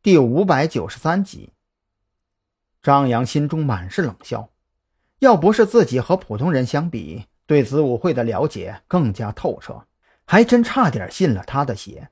[0.00, 1.50] 第五百九十三集，
[2.80, 4.48] 张扬心中满是冷笑。
[5.18, 9.86] 要不是自己和普通人相比，对子午会的了解更加透彻，
[10.24, 12.10] 还真差点信了他的邪。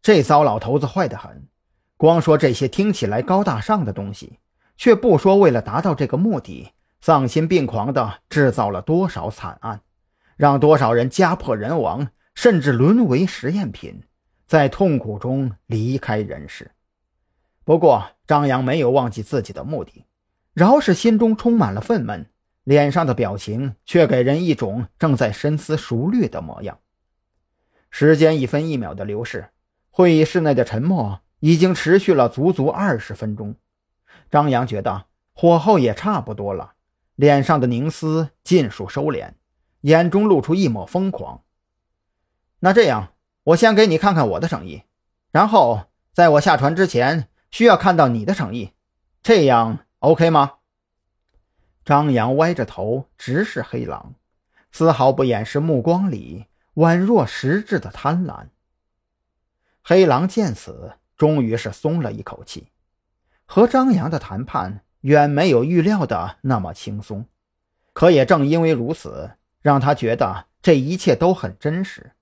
[0.00, 1.48] 这糟老头子坏得很，
[1.96, 4.38] 光说这些听起来高大上的东西，
[4.76, 6.70] 却不说为了达到这个目的，
[7.00, 9.80] 丧心病狂的制造了多少惨案，
[10.36, 12.06] 让多少人家破人亡，
[12.36, 14.04] 甚至沦为实验品，
[14.46, 16.70] 在痛苦中离开人世。
[17.66, 20.04] 不过，张扬没有忘记自己的目的，
[20.52, 22.26] 饶是心中充满了愤懑，
[22.62, 26.78] 脸上的表情却给人一种正在深思熟虑的模样。
[27.90, 29.48] 时间一分一秒的流逝，
[29.90, 33.56] 会议室内的沉默已经持续了足足二十分钟。
[34.30, 36.74] 张扬觉得火候也差不多了，
[37.16, 39.32] 脸上的凝思尽数收敛，
[39.80, 41.42] 眼中露出一抹疯狂。
[42.60, 43.08] 那这样，
[43.42, 44.84] 我先给你看看我的诚意，
[45.32, 47.26] 然后在我下船之前。
[47.56, 48.74] 需要看到你的诚意，
[49.22, 50.56] 这样 OK 吗？
[51.86, 54.12] 张扬歪着头直视黑狼，
[54.70, 58.48] 丝毫不掩饰目光里宛若实质的贪婪。
[59.82, 62.66] 黑狼见此，终于是松了一口气。
[63.46, 67.24] 和张扬的谈判远没有预料的那么轻松，
[67.94, 69.30] 可也正因为如此，
[69.62, 72.12] 让他觉得这一切都很真实。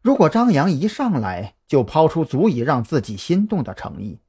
[0.00, 4.20] 如果张扬一上来就抛出足以让自己心动的诚意，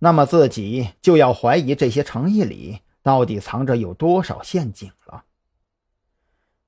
[0.00, 5.24] 那么自己就要怀疑这些诚意里到底藏着有多少陷阱了。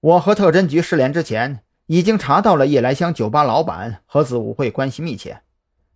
[0.01, 5.43] 我和特侦局失联之前，已经查到了夜来香酒吧老板和子午会关系密切。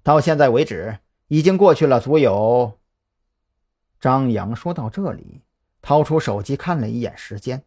[0.03, 0.99] 到现在为止，
[1.29, 2.79] 已经过去了足有……
[4.01, 5.43] 张扬说到这里，
[5.83, 7.65] 掏出手机看了一眼时间，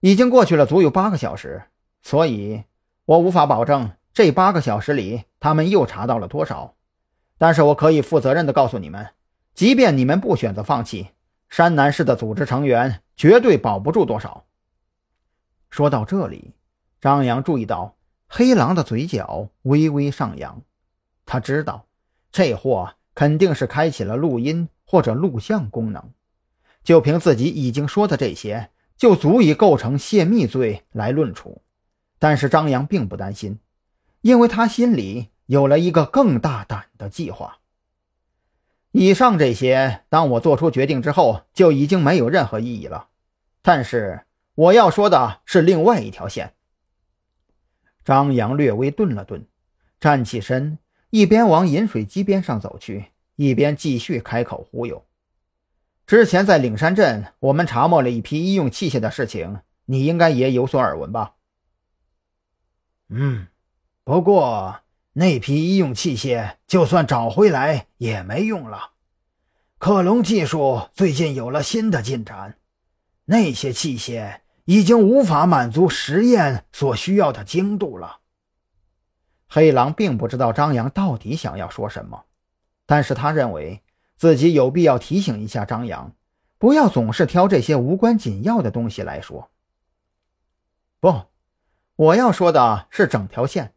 [0.00, 1.64] 已经过去了足有八个小时。
[2.02, 2.64] 所以，
[3.04, 6.74] 我无法保证这八个小时里他们又查到了多少。
[7.38, 9.10] 但是我可以负责任的告诉你们，
[9.54, 11.10] 即便你们不选择放弃，
[11.48, 14.44] 山南市的组织成员绝对保不住多少。
[15.70, 16.52] 说到这里，
[17.00, 17.96] 张扬注意到
[18.26, 20.62] 黑狼的嘴角微微上扬，
[21.24, 21.86] 他知道
[22.32, 26.12] 这货肯定是开启了录音或者录像功能。
[26.82, 31.62] 就凭自己已经说的这些，就足以构成泄密罪来论处。
[32.18, 33.60] 但是张扬并不担心，
[34.22, 35.28] 因为他心里。
[35.48, 37.58] 有了一个更大胆的计划。
[38.90, 43.08] 以上这些，当我做出决定之后，就已经没有任何意义了。
[43.62, 46.52] 但是我要说的是另外一条线。
[48.04, 49.46] 张扬略微顿了顿，
[49.98, 50.78] 站起身，
[51.08, 55.06] 一边往饮水机边上走去，一边继续开口忽悠
[56.06, 61.36] ：“之前在岭山镇，我们查没了一批医用器械的事情，你应该也有所耳闻吧
[63.08, 63.46] ？”“嗯，
[64.04, 64.80] 不过……”
[65.18, 68.92] 那批医用器械就算找回来也没用了。
[69.78, 72.56] 克隆技术最近有了新的进展，
[73.24, 78.20] 那些器械已经无法满足实验所需要的精度了。
[79.48, 82.26] 黑狼并不知道张扬到底想要说什么，
[82.86, 83.82] 但是他认为
[84.16, 86.12] 自己有必要提醒一下张扬，
[86.58, 89.50] 不要总是挑这些无关紧要的东西来说。
[91.00, 91.22] 不，
[91.96, 93.74] 我要说的是整条线。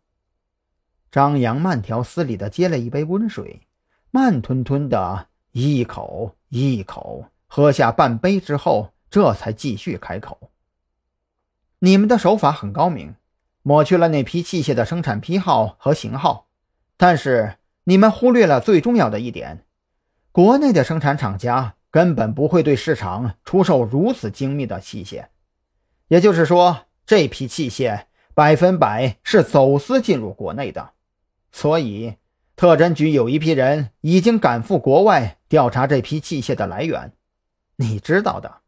[1.11, 3.67] 张扬慢条斯理地接了一杯温水，
[4.11, 10.51] 慢吞吞的一口一口喝下半杯之后，这才继续开口
[11.79, 13.15] ：“你们的手法很高明，
[13.61, 16.47] 抹去了那批器械的生产批号和型号，
[16.95, 19.65] 但是你们忽略了最重要的一点：
[20.31, 25.25] 国内的生产厂家根本不会对市场出售如此精密的器械。
[26.07, 30.91] 也就是说，这批器械百分百是走私进入国内的。”
[31.51, 32.15] 所以，
[32.55, 37.13] 特侦局有一批人已经赶赴国外调查这批器械的来源。
[37.75, 38.61] 你知道的，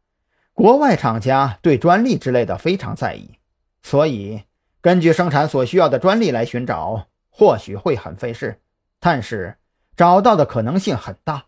[0.54, 3.38] 国外厂家对专利之类的非常在意，
[3.82, 4.44] 所以
[4.82, 8.60] 根据生产所需要的专利来寻找，或许会很费事，
[9.00, 9.58] 但是
[9.96, 11.46] 找到的可能性很大。